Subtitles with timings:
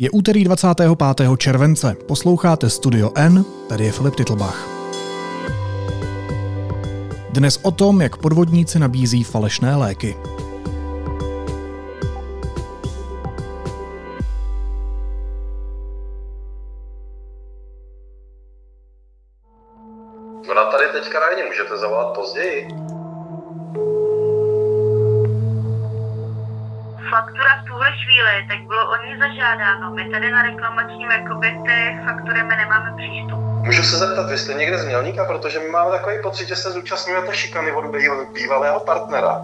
[0.00, 1.36] Je úterý 25.
[1.36, 1.96] července.
[2.08, 4.68] Posloucháte Studio N, tady je Filip Titlbach.
[7.30, 10.16] Dnes o tom, jak podvodníci nabízí falešné léky.
[20.50, 22.68] Ona tady teďka není, můžete zavolat později?
[27.10, 27.69] Faktura
[28.04, 29.90] chvíli, tak bylo o ní zažádáno.
[29.90, 33.40] My tady na reklamačním jakoby ty fakturemi nemáme přístup.
[33.40, 36.70] Můžu se zeptat, vy jste někde z Mělníka, protože my máme takový pocit, že se
[36.70, 39.42] zúčastňujete šikany od býv- bývalého partnera.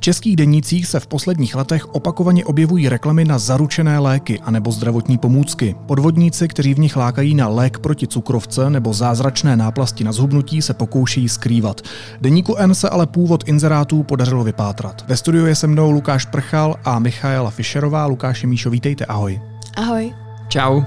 [0.00, 5.18] V českých denících se v posledních letech opakovaně objevují reklamy na zaručené léky anebo zdravotní
[5.18, 5.76] pomůcky.
[5.86, 10.74] Podvodníci, kteří v nich lákají na lék proti cukrovce nebo zázračné náplasti na zhubnutí, se
[10.74, 11.80] pokoušejí skrývat.
[12.20, 15.04] Deníku N se ale původ inzerátů podařilo vypátrat.
[15.08, 18.06] Ve studiu je se mnou Lukáš Prchal a Michaela Fischerová.
[18.06, 19.40] Lukáši Míšo, vítejte, ahoj.
[19.76, 20.14] Ahoj.
[20.48, 20.82] Čau.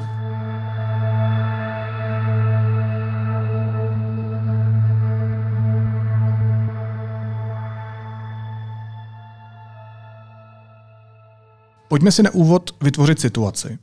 [11.93, 13.77] Pojďme si na úvod vytvořit situaci.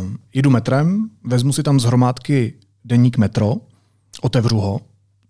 [0.00, 3.54] Um, jedu metrem, vezmu si tam z hromádky deník metro,
[4.22, 4.80] otevřu ho.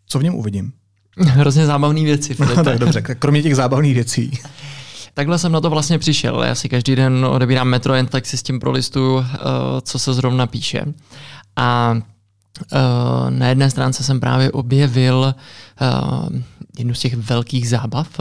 [0.07, 0.73] Co v něm uvidím?
[1.19, 2.63] Hrozně zábavné věci, Filipe.
[2.63, 4.39] tak dobře, kromě těch zábavných věcí.
[5.15, 6.43] Takhle jsem na to vlastně přišel.
[6.43, 9.25] Já si každý den odebírám metro, jen tak si s tím prolistu, uh,
[9.83, 10.85] co se zrovna píše.
[11.57, 11.97] A
[12.73, 15.35] uh, na jedné stránce jsem právě objevil
[15.81, 16.39] uh,
[16.79, 18.21] jednu z těch velkých zábav,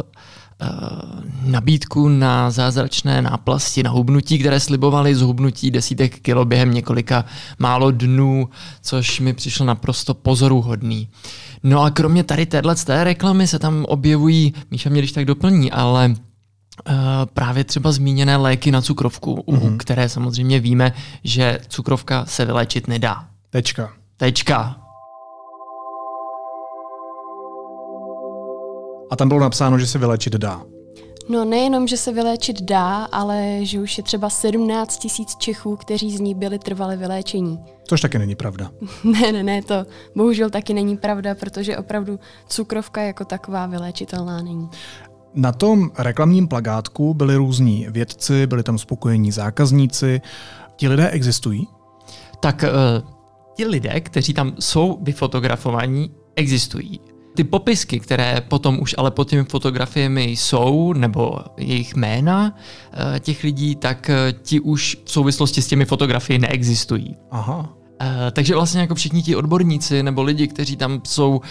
[1.42, 7.26] nabídku na zázračné náplasti na hubnutí, které slibovaly zhubnutí desítek kilo během několika
[7.60, 8.50] málo dnů,
[8.82, 11.10] což mi přišlo naprosto pozoruhodný.
[11.64, 15.72] No a kromě tady téhle té reklamy se tam objevují, Míša mě když tak doplní,
[15.72, 16.16] ale
[16.90, 16.94] Uh,
[17.34, 19.74] právě třeba zmíněné léky na cukrovku, mm-hmm.
[19.74, 23.26] u které samozřejmě víme, že cukrovka se vyléčit nedá.
[23.50, 23.90] Tečka.
[24.18, 24.87] Tečka.
[29.10, 30.64] A tam bylo napsáno, že se vylečit dá.
[31.30, 36.18] No nejenom, že se vyléčit dá, ale že už je třeba 17 tisíc Čechů, kteří
[36.18, 37.60] z ní byli trvale vyléčení.
[37.84, 38.72] Což taky není pravda.
[39.04, 39.86] ne, ne, ne, to
[40.16, 44.70] bohužel taky není pravda, protože opravdu cukrovka jako taková vyléčitelná není.
[45.34, 50.22] Na tom reklamním plagátku byli různí vědci, byli tam spokojení zákazníci.
[50.76, 51.68] Ti lidé existují?
[52.40, 53.10] Tak uh,
[53.56, 57.00] ti lidé, kteří tam jsou vyfotografovaní, existují
[57.38, 62.56] ty popisky, které potom už ale pod těmi fotografiemi jsou, nebo jejich jména
[63.16, 67.16] eh, těch lidí, tak eh, ti už v souvislosti s těmi fotografiemi neexistují.
[67.32, 67.70] Aha.
[68.02, 71.44] Uh, takže vlastně jako všichni ti odborníci nebo lidi, kteří tam jsou uh,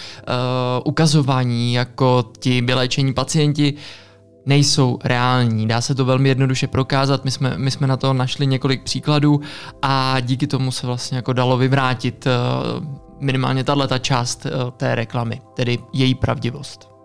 [0.85, 3.73] ukazovaní jako ti vyléčení pacienti,
[4.45, 5.67] nejsou reální.
[5.67, 7.25] Dá se to velmi jednoduše prokázat.
[7.25, 9.41] My jsme, my jsme na to našli několik příkladů
[9.81, 15.41] a díky tomu se vlastně jako dalo vyvrátit uh, minimálně tahle část uh, té reklamy,
[15.53, 16.97] tedy její pravdivost.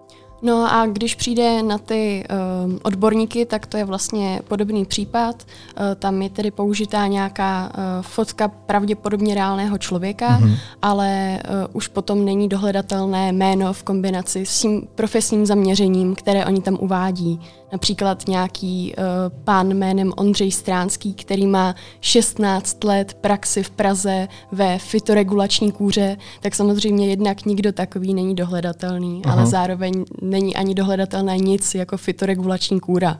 [0.44, 2.24] No a když přijde na ty
[2.66, 5.42] uh, odborníky, tak to je vlastně podobný případ.
[5.42, 10.56] Uh, tam je tedy použitá nějaká uh, fotka pravděpodobně reálného člověka, mm-hmm.
[10.82, 16.60] ale uh, už potom není dohledatelné jméno v kombinaci s tím profesním zaměřením, které oni
[16.62, 17.40] tam uvádí.
[17.72, 19.04] Například nějaký uh,
[19.44, 26.54] pán jménem Ondřej Stránský, který má 16 let praxi v Praze ve fitoregulační kůře, tak
[26.54, 29.34] samozřejmě jednak nikdo takový není dohledatelný, Aha.
[29.34, 33.18] ale zároveň není ani dohledatelné nic jako fitoregulační kůra.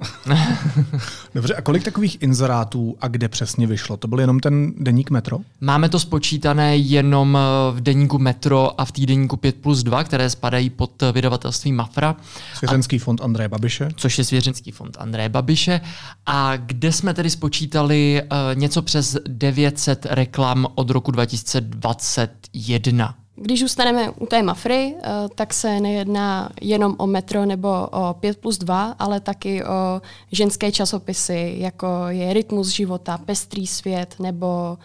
[1.35, 3.97] Dobře, a kolik takových inzerátů a kde přesně vyšlo?
[3.97, 5.39] To byl jenom ten deník Metro?
[5.61, 7.39] Máme to spočítané jenom
[7.73, 12.17] v deníku Metro a v týdeníku 5 plus 2, které spadají pod vydavatelství Mafra.
[12.55, 13.89] Svěřenský a, fond Andreje Babiše.
[13.97, 15.81] Což je Svěřenský fond Andreje Babiše.
[16.27, 23.15] A kde jsme tedy spočítali uh, něco přes 900 reklam od roku 2021.
[23.37, 24.95] Když zůstaneme u té Mafry,
[25.35, 30.03] tak se nejedná jenom o metro nebo o 5 plus 2, ale taky o
[30.33, 34.79] ženské časopisy, jako je Rytmus života, Pestrý svět nebo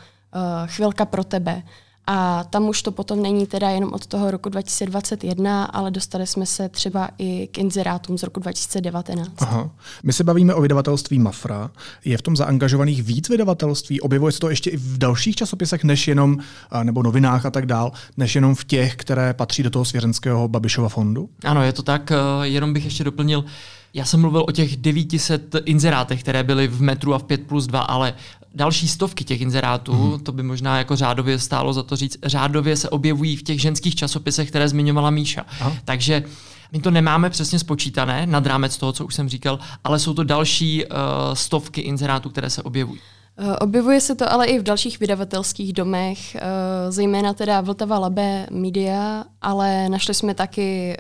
[0.66, 1.64] Chvilka pro tebe.
[2.10, 6.46] A tam už to potom není teda jenom od toho roku 2021, ale dostali jsme
[6.46, 9.32] se třeba i k inzerátům z roku 2019.
[9.38, 9.70] Aha.
[10.04, 11.72] My se bavíme o vydavatelství Mafra.
[12.06, 14.02] Je v tom zaangažovaných víc vydavatelství?
[14.02, 16.38] Objevuje se to ještě i v dalších časopisech, než jenom,
[16.84, 20.90] nebo novinách a tak dál, než jenom v těch, které patří do toho svěřenského Babišova
[20.90, 21.30] fondu?
[21.44, 22.12] Ano, je to tak.
[22.42, 23.46] Jenom bych ještě doplnil,
[23.94, 27.68] já jsem mluvil o těch 900 inzerátech, které byly v metru a v 5 plus
[27.68, 28.14] 2, ale
[28.58, 30.20] další stovky těch inzerátů, mm.
[30.20, 33.96] to by možná jako řádově stálo za to říct, řádově se objevují v těch ženských
[33.96, 35.46] časopisech, které zmiňovala Míša.
[35.60, 35.74] Aha.
[35.86, 36.24] Takže
[36.72, 40.24] my to nemáme přesně spočítané nad rámec toho, co už jsem říkal, ale jsou to
[40.24, 40.92] další uh,
[41.34, 43.00] stovky inzerátů, které se objevují.
[43.40, 46.42] Eh, objevuje se to ale i v dalších vydavatelských domech, eh,
[46.90, 50.98] zejména teda Vltava Labe Media, ale našli jsme taky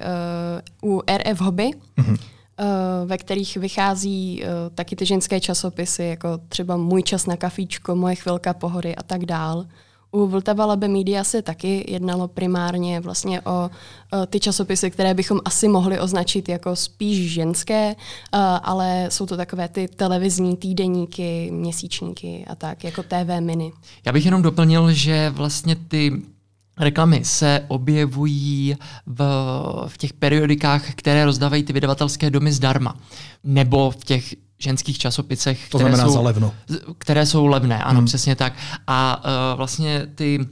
[0.83, 2.17] u RF Hobby, mm-hmm.
[3.05, 4.43] Ve kterých vychází
[4.75, 9.25] taky ty ženské časopisy, jako třeba Můj čas na kafíčko, Moje chvilka pohody a tak
[9.25, 9.65] dál.
[10.11, 13.69] U Vltava Labe Media se taky jednalo primárně vlastně o, o
[14.25, 17.95] ty časopisy, které bychom asi mohli označit jako spíš ženské,
[18.63, 23.73] ale jsou to takové ty televizní týdeníky, měsíčníky a tak, jako TV Mini.
[24.05, 26.21] Já bych jenom doplnil, že vlastně ty
[26.79, 28.75] Reklamy se objevují
[29.05, 29.23] v,
[29.87, 32.95] v těch periodikách, které rozdávají ty vydavatelské domy zdarma.
[33.43, 36.53] Nebo v těch ženských časopisech, to které, jsou, za levno.
[36.97, 38.05] které jsou levné, ano, hmm.
[38.05, 38.53] přesně tak.
[38.87, 40.47] A uh, vlastně ty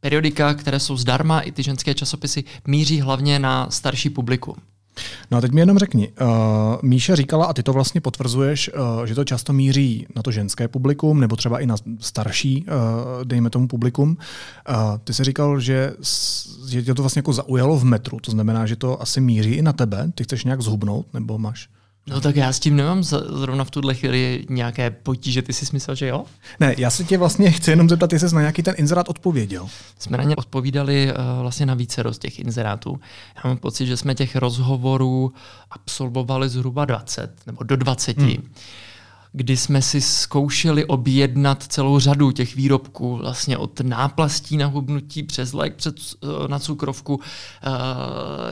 [0.00, 4.54] periodika, které jsou zdarma, i ty ženské časopisy, míří hlavně na starší publikum.
[5.30, 6.28] No a teď mi jenom řekni, uh,
[6.82, 10.68] Míša říkala, a ty to vlastně potvrzuješ, uh, že to často míří na to ženské
[10.68, 14.16] publikum, nebo třeba i na starší, uh, dejme tomu publikum.
[14.68, 15.92] Uh, ty jsi říkal, že,
[16.68, 19.62] že tě to vlastně jako zaujalo v metru, to znamená, že to asi míří i
[19.62, 20.12] na tebe.
[20.14, 21.68] Ty chceš nějak zhubnout, nebo máš?
[22.10, 25.94] No tak já s tím nemám zrovna v tuhle chvíli nějaké potíže, ty jsi myslel,
[25.94, 26.24] že jo?
[26.60, 29.68] Ne, já se tě vlastně chci jenom zeptat, jestli jsi na nějaký ten inzerát odpověděl.
[29.98, 33.00] Jsme na ně odpovídali uh, vlastně na více z těch inzerátů.
[33.36, 35.32] Já mám pocit, že jsme těch rozhovorů
[35.70, 38.18] absolvovali zhruba 20 nebo do 20.
[38.18, 38.50] Hmm
[39.32, 45.52] kdy jsme si zkoušeli objednat celou řadu těch výrobků, vlastně od náplastí na hubnutí přes
[45.52, 47.20] lék před, eh, na cukrovku, uh,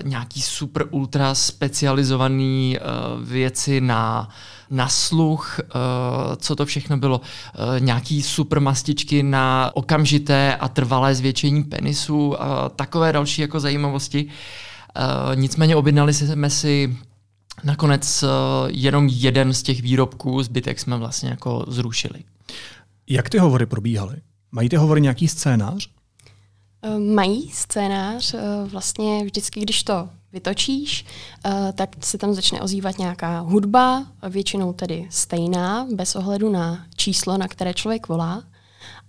[0.02, 4.28] nějaký super ultra specializovaný uh, věci na
[4.70, 5.60] na sluch,
[6.36, 7.20] co to všechno bylo,
[7.78, 12.36] nějaký super mastičky na okamžité a trvalé zvětšení penisu, uh,
[12.76, 14.26] takové další jako zajímavosti.
[15.34, 16.96] Nicméně objednali jsme si
[17.64, 18.28] Nakonec uh,
[18.68, 22.24] jenom jeden z těch výrobků, zbytek jsme vlastně jako zrušili.
[23.08, 24.16] Jak ty hovory probíhaly?
[24.52, 25.90] Mají ty hovory nějaký scénář?
[26.82, 28.34] Eh, mají scénář.
[28.34, 31.06] Eh, vlastně vždycky, když to vytočíš,
[31.74, 37.48] tak se tam začne ozývat nějaká hudba, většinou tedy stejná, bez ohledu na číslo, na
[37.48, 38.42] které člověk volá.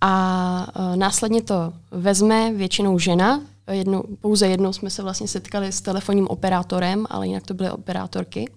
[0.01, 6.27] A následně to vezme většinou žena, Jednou, pouze jednou jsme se vlastně setkali s telefonním
[6.27, 8.51] operátorem, ale jinak to byly operátorky.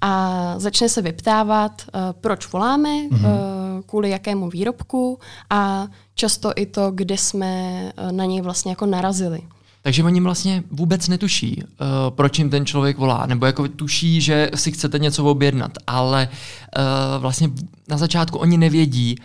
[0.00, 3.82] A začne se vyptávat, uh, proč voláme, mm-hmm.
[3.86, 5.18] kvůli jakému výrobku
[5.50, 9.40] a často i to, kde jsme uh, na něj vlastně jako narazili.
[9.82, 14.50] Takže oni vlastně vůbec netuší, uh, proč jim ten člověk volá, nebo jako tuší, že
[14.54, 17.50] si chcete něco objednat, ale uh, vlastně
[17.88, 19.16] na začátku oni nevědí,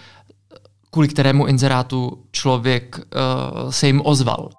[0.92, 4.50] kvůli kterému inzerátu člověk uh, se jim ozval.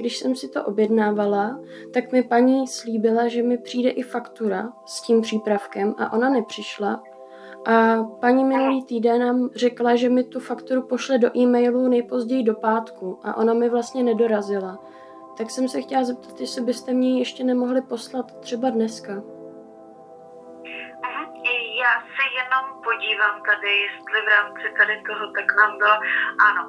[0.00, 1.60] Když jsem si to objednávala,
[1.92, 7.02] tak mi paní slíbila, že mi přijde i faktura s tím přípravkem a ona nepřišla.
[7.66, 12.54] A paní minulý týden nám řekla, že mi tu fakturu pošle do e-mailu nejpozději do
[12.54, 14.84] pátku a ona mi vlastně nedorazila.
[15.36, 19.22] Tak jsem se chtěla zeptat, jestli byste mě ještě nemohli poslat třeba dneska.
[21.84, 25.96] Já se jenom podívám tady, jestli v rámci tady toho tak nám bylo,
[26.48, 26.62] ano,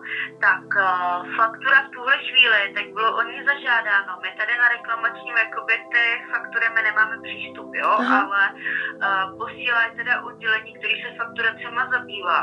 [0.45, 4.11] tak uh, faktura v tuhle chvíli, tak bylo o ní zažádáno.
[4.21, 8.19] My tady na reklamačním jakoby ty faktury my nemáme přístup, jo, Aha.
[8.21, 12.41] ale uh, posílá teda oddělení, který se fakturacema zabývá.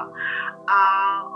[0.76, 0.78] A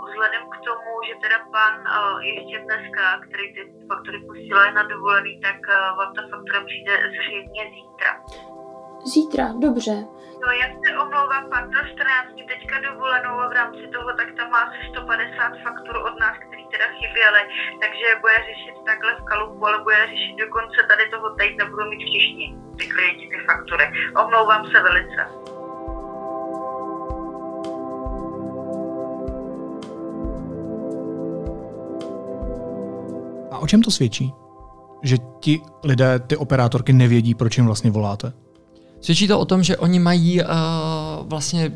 [0.07, 5.41] vzhledem k tomu, že teda pan uh, ještě dneska, který ty faktury posílá na dovolený,
[5.41, 8.11] tak uh, vám ta faktura přijde zřejmě zítra.
[9.05, 9.95] Zítra, dobře.
[10.41, 14.47] No, já se omlouvám, pan do 14 teďka dovolenou a v rámci toho, tak tam
[14.51, 17.41] má asi 150 faktur od nás, který teda chyběly,
[17.81, 22.03] takže bude řešit takhle v kalupu, ale bude řešit dokonce tady toho týdne, budou mít
[22.09, 23.85] všichni ty klienti ty faktury.
[24.23, 25.21] Omlouvám se velice.
[33.51, 34.33] A o čem to svědčí?
[35.03, 38.42] Že ti lidé, ty operátorky nevědí, proč jim vlastně voláte?
[39.03, 40.47] Svědčí to o tom, že oni mají uh,
[41.23, 41.71] vlastně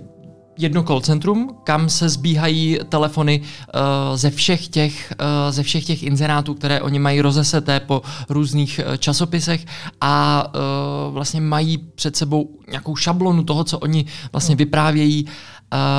[0.58, 3.82] jedno call centrum, kam se zbíhají telefony uh,
[4.16, 8.96] ze, všech těch, uh, ze všech těch inzerátů, které oni mají rozeseté po různých uh,
[8.98, 9.66] časopisech
[10.02, 15.30] a uh, vlastně mají před sebou nějakou šablonu toho, co oni vlastně vyprávějí uh,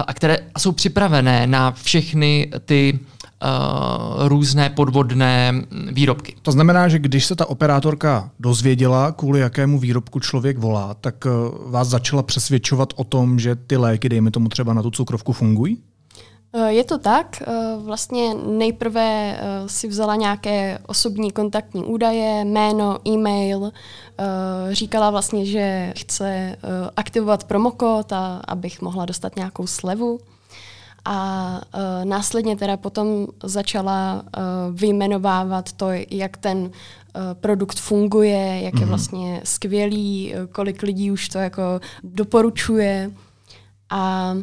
[0.07, 2.99] a které jsou připravené na všechny ty
[4.19, 5.53] různé podvodné
[5.93, 6.35] výrobky.
[6.43, 11.15] To znamená, že když se ta operátorka dozvěděla, kvůli jakému výrobku člověk volá, tak
[11.67, 15.79] vás začala přesvědčovat o tom, že ty léky, dejme tomu třeba na tu cukrovku, fungují?
[16.53, 17.43] Eh, je to tak.
[17.43, 23.73] Eh, vlastně nejprve eh, si vzala nějaké osobní kontaktní údaje, jméno, e-mail,
[24.71, 26.57] říkala vlastně, že chce
[26.97, 30.21] aktivovat promokód, a abych mohla dostat nějakou slevu.
[31.05, 31.61] A
[32.05, 34.25] následně teda potom začala
[34.73, 36.71] vyjmenovávat to, jak ten
[37.35, 38.89] produkt funguje, jak je mhm.
[38.89, 41.63] vlastně skvělý, kolik lidí už to jako
[42.03, 43.11] doporučuje.
[43.91, 44.35] A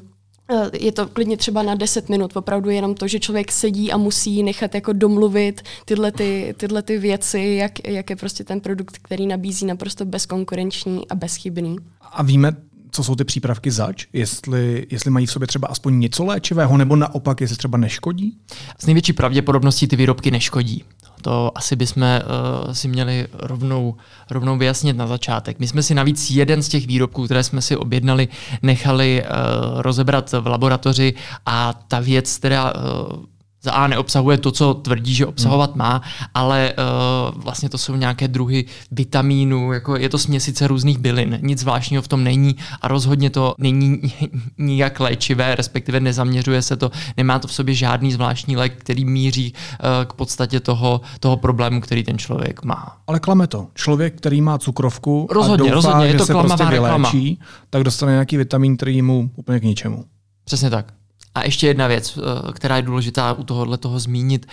[0.79, 4.43] je to klidně třeba na 10 minut, opravdu jenom to, že člověk sedí a musí
[4.43, 9.27] nechat jako domluvit tyhle, ty, tyhle ty věci, jak, jak je prostě ten produkt, který
[9.27, 11.75] nabízí naprosto bezkonkurenční a bezchybný.
[12.01, 12.51] A víme,
[12.91, 14.05] co jsou ty přípravky zač?
[14.13, 18.37] Jestli, jestli mají v sobě třeba aspoň něco léčivého, nebo naopak, jestli třeba neškodí?
[18.79, 20.83] S největší pravděpodobností ty výrobky neškodí.
[21.21, 23.95] To asi bychom uh, si měli rovnou,
[24.29, 25.59] rovnou vyjasnit na začátek.
[25.59, 28.27] My jsme si navíc jeden z těch výrobků, které jsme si objednali,
[28.61, 31.13] nechali uh, rozebrat v laboratoři
[31.45, 33.25] a ta věc teda uh,
[33.65, 35.79] za A neobsahuje to, co tvrdí, že obsahovat hmm.
[35.79, 36.01] má,
[36.33, 41.39] ale uh, vlastně to jsou nějaké druhy vitamínů, jako je to směsice různých bylin.
[41.41, 44.01] Nic zvláštního v tom není a rozhodně to není
[44.57, 49.53] nijak léčivé, respektive nezaměřuje se to, nemá to v sobě žádný zvláštní lék, který míří
[49.53, 52.97] uh, k podstatě toho, toho problému, který ten člověk má.
[53.07, 53.67] Ale klame to.
[53.73, 57.83] Člověk, který má cukrovku rozhodně, a doufá, rozhodně, je to že se prostě vyléčí, tak
[57.83, 60.05] dostane nějaký vitamin, který mu úplně k ničemu.
[60.45, 61.04] Přesně tak.
[61.35, 64.45] A ještě jedna věc, eh, která je důležitá u tohohle toho zmínit.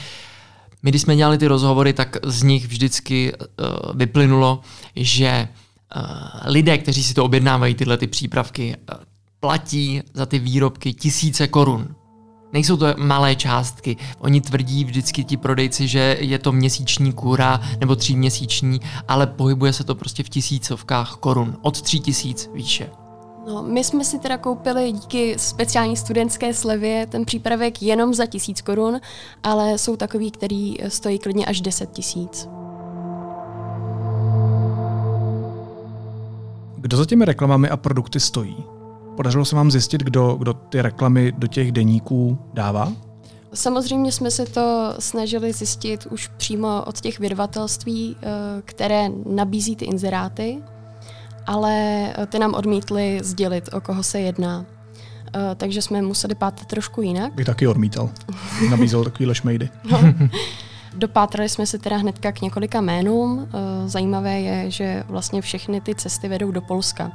[0.83, 4.61] My, když jsme dělali ty rozhovory, tak z nich vždycky uh, vyplynulo,
[4.97, 5.49] že
[5.97, 6.03] uh,
[6.45, 8.77] lidé, kteří si to objednávají, tyhle ty přípravky,
[9.41, 11.95] platí za ty výrobky tisíce korun.
[12.53, 13.97] Nejsou to malé částky.
[14.19, 19.85] Oni tvrdí vždycky ti prodejci, že je to měsíční kůra nebo tříměsíční, ale pohybuje se
[19.85, 21.57] to prostě v tisícovkách korun.
[21.63, 23.02] Od tří tisíc výše.
[23.47, 28.61] No, my jsme si teda koupili díky speciální studentské slevě ten přípravek jenom za tisíc
[28.61, 29.01] korun,
[29.43, 32.49] ale jsou takový, který stojí klidně až 10 tisíc.
[36.77, 38.57] Kdo za těmi reklamami a produkty stojí?
[39.17, 42.93] Podařilo se vám zjistit, kdo, kdo ty reklamy do těch deníků dává?
[43.55, 48.27] Samozřejmě jsme se to snažili zjistit už přímo od těch vydavatelství, eh,
[48.65, 50.63] které nabízí ty inzeráty
[51.47, 51.73] ale
[52.19, 54.65] eh, ty nám odmítli sdělit, o koho se jedná.
[55.37, 57.35] Uh, takže jsme museli pátrat trošku jinak.
[57.35, 58.11] Bych taky odmítal.
[58.71, 59.69] Nabízel takovýhle šmejdy.
[59.91, 59.99] no.
[60.95, 63.39] Dopátrali jsme se teda hnedka k několika jménům.
[63.39, 63.49] Uh,
[63.87, 67.13] zajímavé je, že vlastně všechny ty cesty vedou do Polska.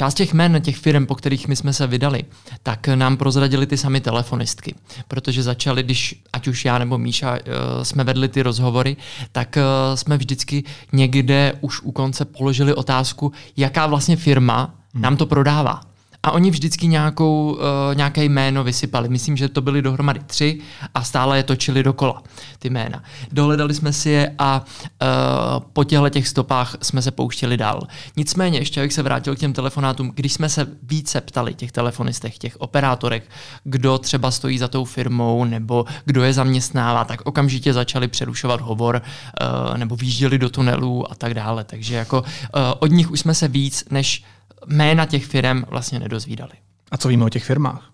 [0.00, 2.24] Část těch jmen, těch firm, po kterých my jsme se vydali,
[2.62, 4.74] tak nám prozradili ty sami telefonistky.
[5.08, 7.38] Protože začali, když ať už já nebo Míša uh,
[7.82, 8.96] jsme vedli ty rozhovory,
[9.32, 15.26] tak uh, jsme vždycky někde už u konce položili otázku, jaká vlastně firma nám to
[15.26, 15.89] prodává.
[16.22, 17.60] A oni vždycky nějakou, uh,
[17.94, 19.08] nějaké jméno vysypali.
[19.08, 20.60] Myslím, že to byly dohromady tři
[20.94, 22.22] a stále je točili dokola,
[22.58, 23.02] ty jména.
[23.32, 27.82] Dohledali jsme si je a uh, po těchto těch stopách jsme se pouštěli dál.
[28.16, 32.38] Nicméně, ještě abych se vrátil k těm telefonátům, když jsme se více ptali těch telefonistech,
[32.38, 33.30] těch operátorek,
[33.64, 39.02] kdo třeba stojí za tou firmou nebo kdo je zaměstnává, tak okamžitě začali přerušovat hovor
[39.70, 41.64] uh, nebo výjížděli do tunelů a tak dále.
[41.64, 42.26] Takže jako uh,
[42.78, 44.24] od nich už jsme se víc než
[44.66, 46.52] jména těch firm vlastně nedozvídali.
[46.90, 47.90] A co víme o těch firmách?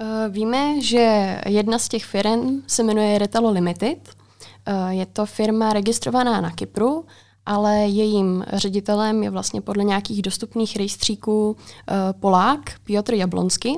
[0.00, 3.98] Uh, víme, že jedna z těch firm se jmenuje Retalo Limited.
[4.68, 7.04] Uh, je to firma registrovaná na Kypru,
[7.46, 11.56] ale jejím ředitelem je vlastně podle nějakých dostupných rejstříků uh,
[12.20, 13.74] Polák Piotr Jablonsky.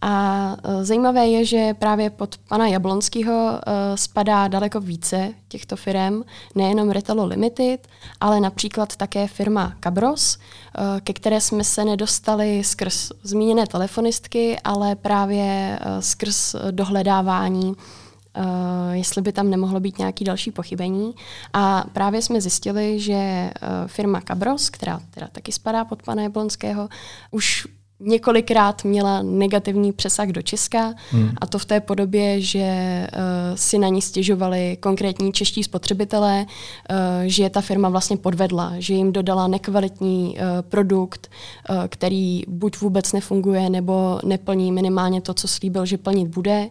[0.00, 3.60] A e, zajímavé je, že právě pod pana Jablonského uh,
[3.94, 6.22] spadá daleko více těchto firm,
[6.54, 7.88] nejenom Retalo Limited,
[8.20, 14.96] ale například také firma Cabros, uh, ke které jsme se nedostali skrz zmíněné telefonistky, ale
[14.96, 17.74] právě skrz dohledávání
[18.92, 21.14] jestli by tam nemohlo být nějaký další pochybení.
[21.52, 23.50] A právě jsme zjistili, že
[23.86, 26.88] firma Cabros, která teda taky spadá pod pana Jablonského,
[27.30, 27.66] už
[28.00, 31.30] několikrát měla negativní přesah do Česka hmm.
[31.40, 32.58] a to v té podobě, že
[33.12, 38.72] uh, si na ní stěžovali konkrétní čeští spotřebitelé, uh, že je ta firma vlastně podvedla,
[38.78, 41.30] že jim dodala nekvalitní uh, produkt,
[41.70, 46.70] uh, který buď vůbec nefunguje nebo neplní minimálně to, co slíbil, že plnit bude.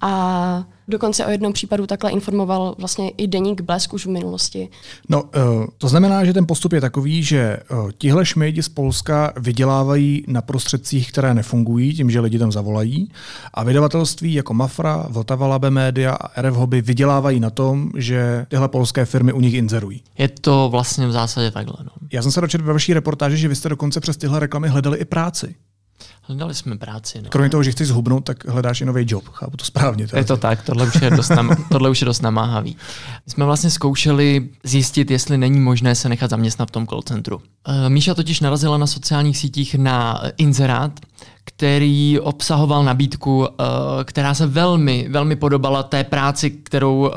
[0.00, 4.68] a dokonce o jednom případu takhle informoval vlastně i deník Blesk už v minulosti.
[5.08, 7.62] No, eh, to znamená, že ten postup je takový, že eh,
[7.98, 13.10] tihle šmejdi z Polska vydělávají na prostředcích, které nefungují, tím, že lidi tam zavolají,
[13.54, 18.68] a vydavatelství jako Mafra, Vltava Labe Media a RF Hobby vydělávají na tom, že tyhle
[18.68, 20.02] polské firmy u nich inzerují.
[20.18, 21.76] Je to vlastně v zásadě takhle.
[21.84, 21.90] No.
[22.12, 24.98] Já jsem se dočetl ve vaší reportáži, že vy jste dokonce přes tyhle reklamy hledali
[24.98, 25.54] i práci.
[26.26, 27.22] Hledali jsme práci.
[27.22, 27.30] No.
[27.30, 29.28] Kromě toho, že chceš zhubnout, tak hledáš i nový job.
[29.28, 30.06] Chápu to správně.
[30.16, 32.76] Je to tak, tohle už je dost, nam, tohle už je dost namáhavý.
[33.26, 37.36] My jsme vlastně zkoušeli zjistit, jestli není možné se nechat zaměstnat v tom call centru.
[37.36, 37.42] Uh,
[37.88, 41.00] Míša totiž narazila na sociálních sítích na inzerát,
[41.44, 43.46] který obsahoval nabídku, uh,
[44.04, 47.12] která se velmi, velmi podobala té práci, kterou uh,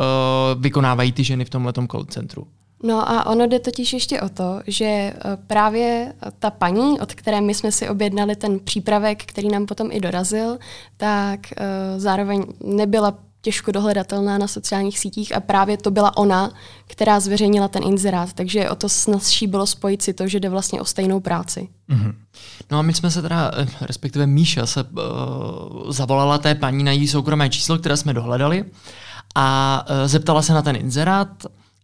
[0.59, 2.47] vykonávají ty ženy v tomhle call centru.
[2.83, 5.13] No a ono jde totiž ještě o to, že eh,
[5.47, 9.99] právě ta paní, od které my jsme si objednali ten přípravek, který nám potom i
[9.99, 10.57] dorazil,
[10.97, 16.51] tak uh, zároveň nebyla těžko dohledatelná na sociálních sítích a právě to byla ona,
[16.87, 20.81] která zveřejnila ten inzerát, takže o to snazší bylo spojit si to, že jde vlastně
[20.81, 21.69] o stejnou práci.
[21.89, 22.13] Mm-hmm.
[22.71, 26.91] No a my jsme se teda, eh, respektive Míša se uh, zavolala té paní na
[26.91, 28.65] její soukromé číslo, které jsme dohledali
[29.35, 31.29] a uh, zeptala se na ten inzerát,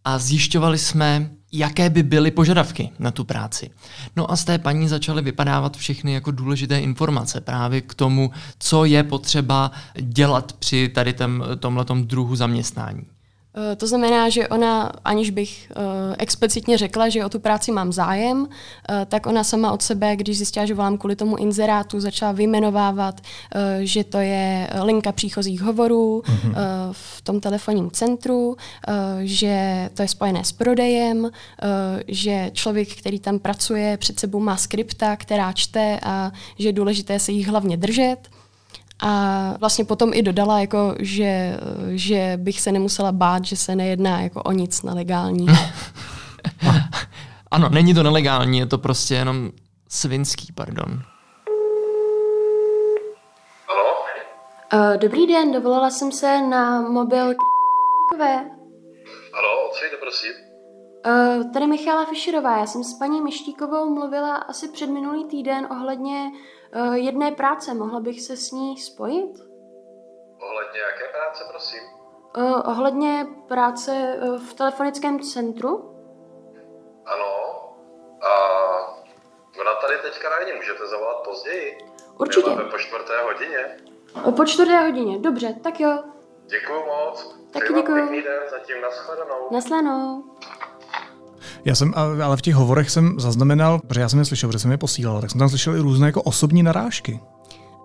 [0.06, 3.70] a zjišťovali jsme, jaké by byly požadavky na tu práci.
[4.16, 8.86] No a z té paní začaly vypadávat všechny jako důležité informace právě k tomu, co
[8.86, 11.16] je potřeba dělat při tady
[11.60, 13.13] tomhletom druhu zaměstnání.
[13.56, 15.84] Eh, to znamená, že ona, aniž bych uh,
[16.18, 18.48] explicitně řekla, že o tu práci mám zájem, uh,
[19.06, 23.22] tak ona sama od sebe, když zjistila, že volám kvůli tomu inzerátu, začala vyjmenovávat,
[23.80, 26.54] že to je linka příchozích hovorů mm-hmm.
[26.92, 28.58] v tom telefonním centru,
[29.22, 31.32] že to je spojené s prodejem,
[32.08, 37.20] že člověk, který tam pracuje, před sebou má skripta, která čte a že je důležité
[37.20, 38.30] se jich hlavně držet.
[39.06, 44.22] A vlastně potom i dodala, jako, že, že bych se nemusela bát, že se nejedná
[44.22, 45.56] jako o nic nelegálního.
[47.52, 49.52] ano, není to nelegální, je to prostě jenom
[49.90, 51.02] svinský, pardon.
[53.68, 53.96] Halo?
[54.74, 58.36] Uh, dobrý den, dovolala jsem se na mobil k***kové.
[59.34, 60.32] Halo, odsejde, prosím.
[61.06, 66.32] Uh, tady Michála Fischerová, já jsem s paní Mištíkovou mluvila asi před minulý týden ohledně
[66.94, 67.74] jedné práce.
[67.74, 69.32] Mohla bych se s ní spojit?
[70.40, 71.80] Ohledně jaké práce, prosím?
[72.38, 75.96] Uh, ohledně práce uh, v telefonickém centru?
[77.06, 77.34] Ano.
[78.22, 78.30] A
[79.62, 81.78] ona tady teďka není, můžete zavolat později?
[82.20, 82.50] Určitě.
[82.50, 83.78] Máme po čtvrté hodině.
[84.36, 86.04] Po čtvrté hodině, dobře, tak jo.
[86.46, 87.36] Děkuji moc.
[87.54, 87.94] Taky děkuji.
[87.94, 89.48] Pěkný den, zatím nashledanou.
[89.52, 90.24] Naslanou.
[91.66, 94.72] Já jsem, ale v těch hovorech jsem zaznamenal, protože já jsem je slyšel, protože jsem
[94.72, 97.20] je posílal, tak jsem tam slyšel i různé jako osobní narážky.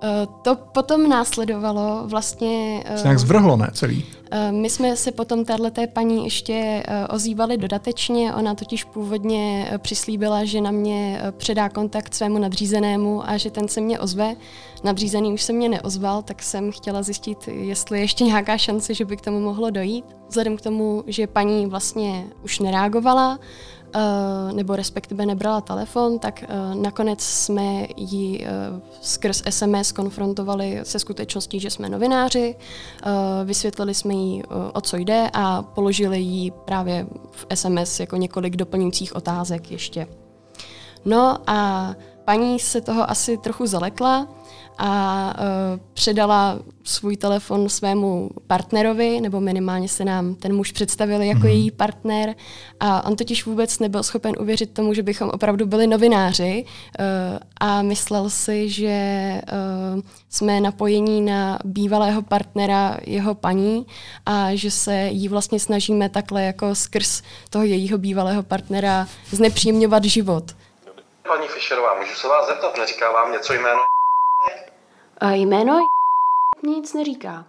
[0.03, 2.85] Uh, to potom následovalo vlastně...
[2.97, 4.05] Se nějak zvrhlo, ne, celý?
[4.33, 10.61] Uh, my jsme se potom téhleté paní ještě ozývali dodatečně, ona totiž původně přislíbila, že
[10.61, 14.37] na mě předá kontakt svému nadřízenému a že ten se mě ozve.
[14.85, 19.05] Nadřízený už se mě neozval, tak jsem chtěla zjistit, jestli je ještě nějaká šance, že
[19.05, 20.05] by k tomu mohlo dojít.
[20.29, 23.39] Vzhledem k tomu, že paní vlastně už nereagovala,
[24.53, 31.61] nebo respektive nebrala telefon, tak uh, nakonec jsme ji uh, skrz SMS konfrontovali se skutečností,
[31.61, 32.57] že jsme novináři,
[33.45, 39.17] vysvětlili jsme jí, o co jde a položili jí právě v SMS jako několik doplňujících
[39.17, 40.07] otázek ještě.
[41.05, 44.29] No a paní se toho asi trochu zalekla,
[44.79, 51.41] a uh, předala svůj telefon svému partnerovi, nebo minimálně se nám ten muž představil jako
[51.41, 51.49] mm-hmm.
[51.49, 52.35] její partner.
[52.81, 57.05] A on totiž vůbec nebyl schopen uvěřit tomu, že bychom opravdu byli novináři uh,
[57.61, 59.41] a myslel si, že
[59.95, 63.87] uh, jsme napojení na bývalého partnera jeho paní
[64.27, 70.45] a že se jí vlastně snažíme takhle jako skrz toho jejího bývalého partnera znepříjemňovat život.
[71.29, 73.98] Paní Fischerová, můžu se vás zeptat, neříká vám něco jméno
[75.21, 75.79] a jméno
[76.63, 77.47] nic neříká.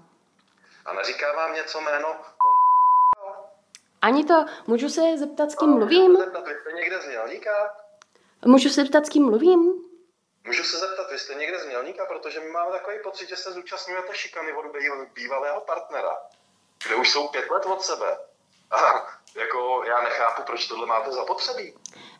[0.85, 2.15] A neříká vám něco jméno?
[4.01, 4.45] Ani to.
[4.67, 6.11] Můžu se zeptat, s kým mluvím?
[6.11, 7.51] Můžu se zeptat, vy jste někde z Mělníka?
[8.45, 9.73] Můžu se zeptat, s kým mluvím?
[10.45, 13.51] Můžu se zeptat, vy jste někde z Mělníka, protože my máme takový pocit, že se
[13.51, 14.65] zúčastňujete šikany od
[15.15, 16.17] bývalého partnera,
[16.83, 18.17] kde už jsou pět let od sebe.
[18.71, 18.77] A
[19.35, 21.73] jako já nechápu, proč tohle máte zapotřebí.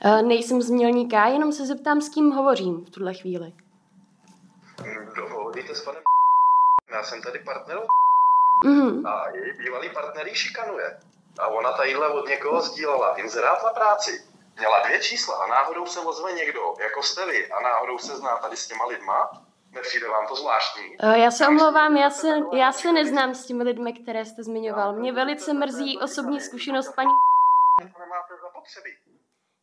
[0.06, 3.54] Uh, nejsem z Mělníka, jenom se zeptám, s kým hovořím v tuhle chvíli.
[5.50, 6.04] Dohodíte s panem
[6.92, 7.88] já jsem tady partnerou
[8.66, 9.06] mm.
[9.06, 11.00] a její bývalý partner ji šikanuje.
[11.40, 14.24] A ona tadyhle od někoho sdílela inzerát na práci.
[14.58, 18.38] Měla dvě čísla a náhodou se ozve někdo, jako jste vy, a náhodou se zná
[18.38, 19.32] tady s těma lidma,
[19.72, 20.98] Nepřijde vám to zvláštní?
[21.00, 24.94] Eh, já se omlouvám, já se, já se neznám s těmi lidmi, které jste zmiňoval.
[24.94, 27.10] Mě velice mrzí osobní zkušenost paní...
[27.84, 28.92] Nemáte zapotřebí.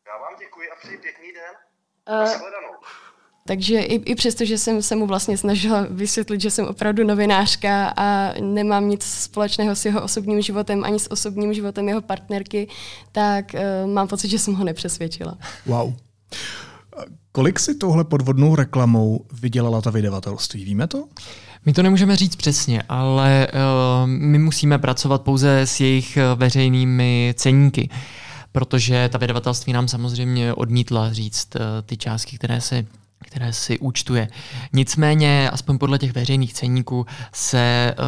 [0.06, 1.54] Já vám děkuji a přeji pěkný den.
[2.08, 3.15] Uh.
[3.46, 7.92] Takže i, i přesto, že jsem se mu vlastně snažila vysvětlit, že jsem opravdu novinářka
[7.96, 12.68] a nemám nic společného s jeho osobním životem ani s osobním životem jeho partnerky,
[13.12, 15.38] tak uh, mám pocit, že jsem ho nepřesvědčila.
[15.66, 15.94] Wow.
[17.32, 20.64] Kolik si tohle podvodnou reklamou vydělala ta vydavatelství?
[20.64, 21.04] Víme to?
[21.64, 27.90] My to nemůžeme říct přesně, ale uh, my musíme pracovat pouze s jejich veřejnými ceníky,
[28.52, 32.86] protože ta vydavatelství nám samozřejmě odmítla říct uh, ty částky, které si
[33.24, 34.28] které si účtuje.
[34.72, 38.04] Nicméně, aspoň podle těch veřejných ceníků, se uh,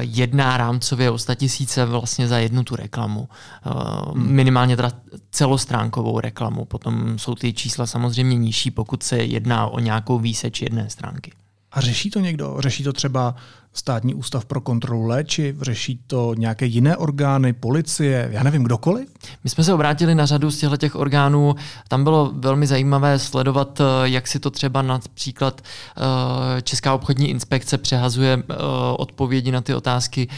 [0.00, 3.28] jedná rámcově o tisíce vlastně za jednu tu reklamu.
[3.66, 4.92] Uh, minimálně teda
[5.30, 6.64] celostránkovou reklamu.
[6.64, 11.32] Potom jsou ty čísla samozřejmě nižší, pokud se jedná o nějakou výseč jedné stránky.
[11.72, 12.56] A řeší to někdo?
[12.58, 13.34] Řeší to třeba
[13.72, 19.08] státní ústav pro kontrolu léčiv, řeší to nějaké jiné orgány, policie, já nevím, kdokoliv?
[19.44, 21.54] My jsme se obrátili na řadu z těchto těch orgánů.
[21.88, 27.78] Tam bylo velmi zajímavé sledovat, eh, jak si to třeba například eh, Česká obchodní inspekce
[27.78, 28.54] přehazuje eh,
[28.96, 30.28] odpovědi na ty otázky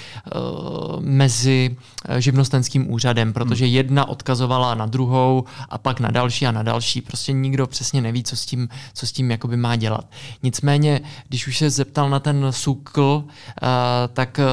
[1.01, 1.77] mezi
[2.18, 3.75] živnostenským úřadem, protože hmm.
[3.75, 7.01] jedna odkazovala na druhou a pak na další a na další.
[7.01, 10.05] Prostě nikdo přesně neví, co s tím, co s tím jakoby má dělat.
[10.42, 14.44] Nicméně, když už se zeptal na ten SUKL, Eh, tak eh,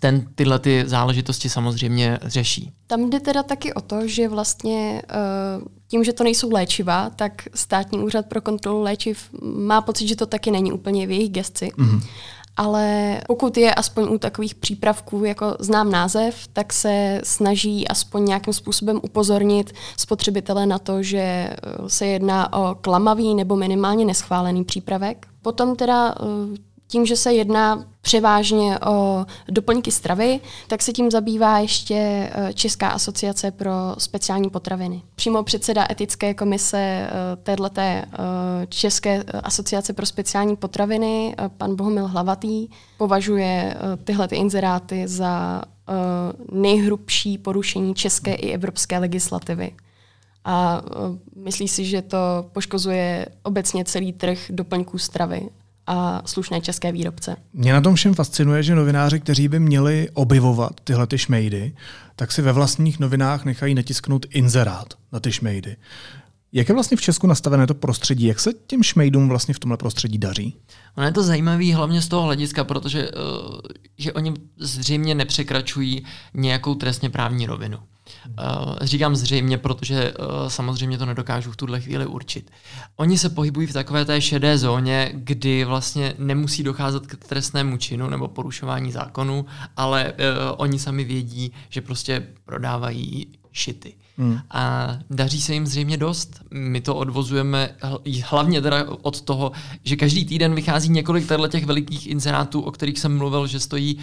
[0.00, 2.72] ten tyhle ty záležitosti samozřejmě řeší.
[2.86, 5.14] Tam jde teda taky o to, že vlastně eh,
[5.88, 10.26] tím, že to nejsou léčiva, tak státní úřad pro kontrolu léčiv má pocit, že to
[10.26, 11.68] taky není úplně v jejich gesci.
[11.68, 12.02] Mm-hmm.
[12.56, 18.52] Ale pokud je aspoň u takových přípravků, jako znám název, tak se snaží aspoň nějakým
[18.52, 21.50] způsobem upozornit spotřebitele na to, že
[21.86, 25.26] se jedná o klamavý nebo minimálně neschválený přípravek.
[25.42, 26.14] Potom teda
[26.88, 32.88] tím, že se jedná převážně o doplňky stravy, tak se tím zabývá ještě eh, Česká
[32.88, 35.02] asociace pro speciální potraviny.
[35.14, 37.10] Přímo předseda etické komise eh,
[37.42, 38.06] této eh,
[38.68, 43.74] České asociace pro speciální potraviny, pan Bohumil Hlavatý, považuje
[44.04, 45.62] tyhle ty inzeráty za
[46.52, 49.72] nejhrubší porušení české i evropské legislativy.
[50.44, 50.82] A
[51.36, 52.18] myslí si, že to
[52.52, 55.48] poškozuje obecně celý trh doplňků stravy
[55.88, 57.36] a slušné české výrobce.
[57.52, 61.72] Mě na tom všem fascinuje, že novináři, kteří by měli objevovat tyhle ty šmejdy,
[62.16, 65.76] tak si ve vlastních novinách nechají natisknout inzerát na ty šmejdy.
[66.52, 68.26] Jak je vlastně v Česku nastavené to prostředí?
[68.26, 70.56] Jak se těm šmejdům vlastně v tomhle prostředí daří?
[70.96, 73.58] Ono je to zajímavé hlavně z toho hlediska, protože uh,
[73.98, 77.78] že oni zřejmě nepřekračují nějakou trestně právní rovinu.
[78.28, 82.50] Uh, říkám zřejmě, protože uh, samozřejmě to nedokážu v tuhle chvíli určit.
[82.96, 88.08] Oni se pohybují v takové té šedé zóně, kdy vlastně nemusí docházet k trestnému činu
[88.08, 90.18] nebo porušování zákonu, ale uh,
[90.56, 93.94] oni sami vědí, že prostě prodávají šity.
[94.18, 94.38] Hmm.
[94.50, 96.42] A daří se jim zřejmě dost.
[96.50, 97.70] My to odvozujeme
[98.24, 99.52] hlavně teda od toho,
[99.84, 103.96] že každý týden vychází několik těch velikých inzerátů, o kterých jsem mluvil, že stojí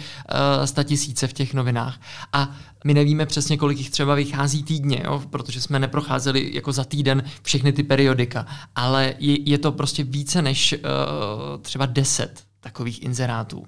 [0.76, 2.00] uh, tisíce v těch novinách.
[2.32, 5.22] A my nevíme přesně, kolik jich třeba vychází týdně, jo?
[5.30, 8.46] protože jsme neprocházeli jako za týden všechny ty periodika.
[8.74, 13.66] Ale je, je to prostě více než uh, třeba deset takových inzerátů.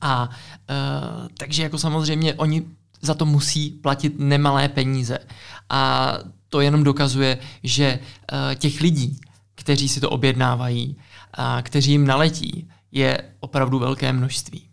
[0.00, 2.62] A uh, takže jako samozřejmě oni
[3.04, 5.18] za to musí platit nemalé peníze.
[5.70, 6.12] A
[6.48, 9.20] to jenom dokazuje, že uh, těch lidí,
[9.54, 10.96] kteří si to objednávají
[11.34, 14.68] a kteří jim naletí, je opravdu velké množství.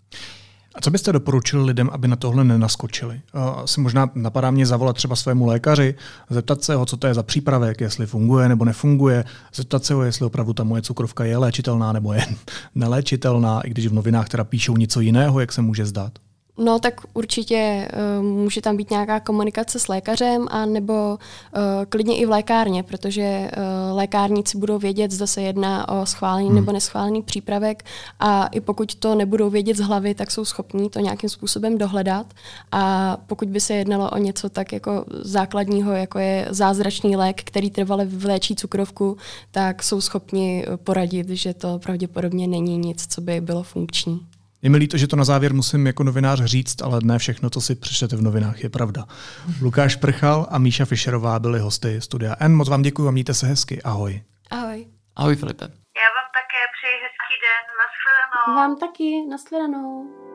[0.76, 3.22] A co byste doporučili lidem, aby na tohle nenaskočili?
[3.34, 5.96] Asi možná napadá mě zavolat třeba svému lékaři,
[6.30, 10.04] zeptat se ho, co to je za přípravek, jestli funguje nebo nefunguje, zeptat se ho,
[10.04, 12.26] jestli opravdu ta moje cukrovka je léčitelná nebo je
[12.76, 16.12] neléčitelná, i když v novinách teda píšou něco jiného, jak se může zdát.
[16.58, 17.88] No tak určitě
[18.20, 21.60] uh, může tam být nějaká komunikace s lékařem a nebo uh,
[21.90, 26.56] klidně i v lékárně, protože uh, lékárníci budou vědět, zda se jedná o schválený hmm.
[26.56, 27.84] nebo neschválený přípravek
[28.20, 32.34] a i pokud to nebudou vědět z hlavy, tak jsou schopní to nějakým způsobem dohledat
[32.72, 37.70] a pokud by se jednalo o něco tak jako základního, jako je zázračný lék, který
[37.70, 39.18] trvale vléčí cukrovku,
[39.52, 44.31] tak jsou schopni poradit, že to pravděpodobně není nic, co by bylo funkční.
[44.62, 47.62] Je mi líto, že to na závěr musím jako novinář říct, ale ne všechno, co
[47.62, 49.06] si přečtete v novinách, je pravda.
[49.62, 52.56] Lukáš Prchal a Míša Fischerová byli hosty Studia N.
[52.56, 53.82] Moc vám děkuji a mějte se hezky.
[53.82, 54.22] Ahoj.
[54.52, 54.88] Ahoj.
[55.16, 55.66] Ahoj, Filipe.
[55.66, 57.64] Já vám také přeji hezký den.
[57.82, 58.56] Naschledanou.
[58.56, 59.28] Vám taky.
[59.30, 60.31] Naschledanou.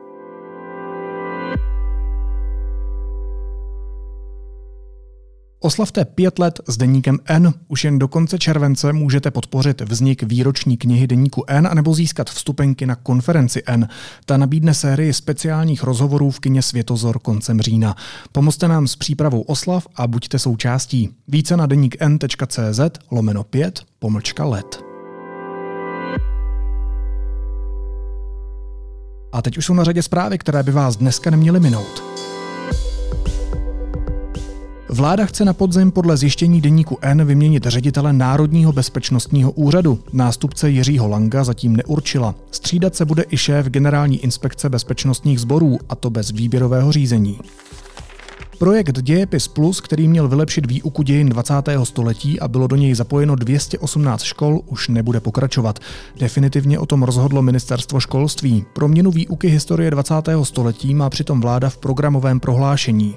[5.67, 7.53] Oslavte pět let s deníkem N.
[7.67, 12.85] Už jen do konce července můžete podpořit vznik výroční knihy deníku N anebo získat vstupenky
[12.85, 13.87] na konferenci N.
[14.25, 17.95] Ta nabídne sérii speciálních rozhovorů v kině Světozor koncem října.
[18.31, 21.09] Pomozte nám s přípravou oslav a buďte součástí.
[21.27, 22.79] Více na deník n.cz
[23.11, 24.83] lomeno 5 pomlčka let.
[29.31, 32.17] A teď už jsou na řadě zprávy, které by vás dneska neměly minout.
[34.89, 39.99] Vláda chce na podzim podle zjištění deníku N vyměnit ředitele Národního bezpečnostního úřadu.
[40.13, 42.35] Nástupce Jiřího Langa zatím neurčila.
[42.51, 47.39] Střídat se bude i šéf Generální inspekce bezpečnostních sborů, a to bez výběrového řízení.
[48.59, 51.53] Projekt Dějepis Plus, který měl vylepšit výuku dějin 20.
[51.83, 55.79] století a bylo do něj zapojeno 218 škol, už nebude pokračovat.
[56.19, 58.65] Definitivně o tom rozhodlo ministerstvo školství.
[58.73, 60.13] Pro měnu výuky historie 20.
[60.43, 63.15] století má přitom vláda v programovém prohlášení.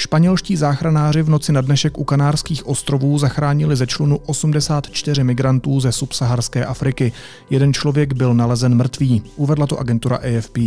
[0.00, 5.92] Španělští záchranáři v noci na dnešek u Kanárských ostrovů zachránili ze člunu 84 migrantů ze
[5.92, 7.12] subsaharské Afriky.
[7.50, 10.58] Jeden člověk byl nalezen mrtvý, uvedla to agentura AFP.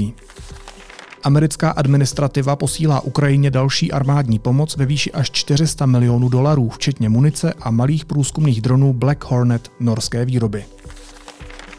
[1.24, 7.54] Americká administrativa posílá Ukrajině další armádní pomoc ve výši až 400 milionů dolarů, včetně munice
[7.54, 10.66] a malých průzkumných dronů Black Hornet norské výroby.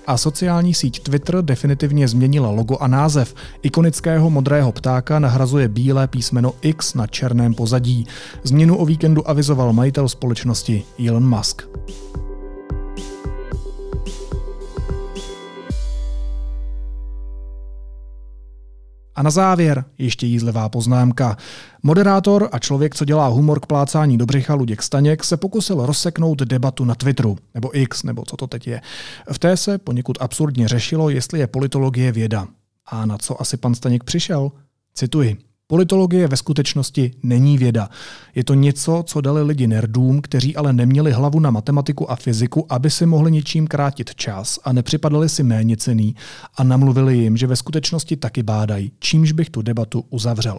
[0.06, 3.34] A sociální síť Twitter definitivně změnila logo a název.
[3.62, 8.06] Ikonického modrého ptáka nahrazuje bílé písmeno X na černém pozadí.
[8.42, 11.62] Změnu o víkendu avizoval majitel společnosti Elon Musk.
[19.14, 21.36] A na závěr ještě jízlivá poznámka.
[21.82, 26.38] Moderátor a člověk, co dělá humor k plácání do břicha Luděk Staněk, se pokusil rozseknout
[26.38, 28.80] debatu na Twitteru, nebo X, nebo co to teď je.
[29.32, 32.46] V té se poněkud absurdně řešilo, jestli je politologie věda.
[32.86, 34.52] A na co asi pan Staněk přišel?
[34.94, 35.53] Cituji.
[35.74, 37.88] Politologie ve skutečnosti není věda.
[38.34, 42.66] Je to něco, co dali lidi nerdům, kteří ale neměli hlavu na matematiku a fyziku,
[42.72, 46.14] aby si mohli něčím krátit čas a nepřipadali si méně cený
[46.56, 50.58] a namluvili jim, že ve skutečnosti taky bádají, čímž bych tu debatu uzavřel.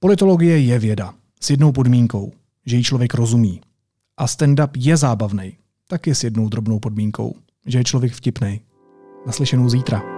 [0.00, 2.32] Politologie je věda, s jednou podmínkou,
[2.66, 3.60] že ji člověk rozumí.
[4.16, 5.52] A stand-up je zábavný,
[5.88, 7.34] taky s jednou drobnou podmínkou,
[7.66, 8.60] že je člověk vtipný.
[9.26, 10.17] Naslyšenou zítra.